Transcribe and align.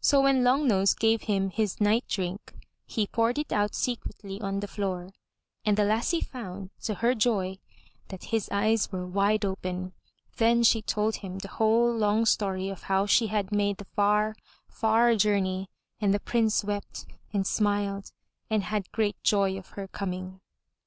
So, 0.00 0.22
when 0.22 0.44
Long 0.44 0.66
nose 0.66 0.94
gave 0.94 1.24
him 1.24 1.50
his 1.50 1.78
night 1.78 2.06
drink, 2.08 2.54
he 2.86 3.06
poured 3.06 3.38
it 3.38 3.52
out 3.52 3.74
secretly 3.74 4.40
on 4.40 4.60
the 4.60 4.66
floor, 4.66 5.10
and 5.62 5.76
the 5.76 5.84
lassie 5.84 6.22
found, 6.22 6.70
to 6.84 6.94
her 6.94 7.14
joy 7.14 7.58
that 8.08 8.24
his 8.32 8.48
eyes 8.50 8.90
were 8.90 9.06
wide 9.06 9.44
open. 9.44 9.92
Then 10.38 10.62
she 10.62 10.80
told 10.80 11.16
him 11.16 11.40
the 11.40 11.48
whole 11.48 11.92
long 11.94 12.24
story 12.24 12.70
of 12.70 12.84
how 12.84 13.04
she 13.04 13.26
had 13.26 13.52
made 13.52 13.76
the 13.76 13.84
far, 13.84 14.36
far 14.70 15.14
journey 15.16 15.68
and 16.00 16.14
the 16.14 16.20
Prince 16.20 16.64
wept 16.64 17.04
and 17.34 17.46
smiled 17.46 18.10
and 18.48 18.62
had 18.62 18.90
great 18.90 19.22
joy 19.22 19.58
of 19.58 19.72
her 19.76 19.86
coming. 19.86 20.40